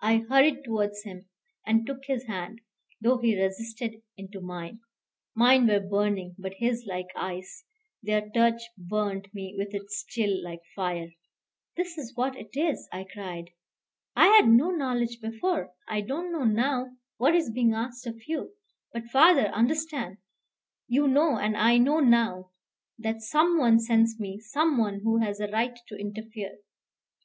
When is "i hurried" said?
0.00-0.62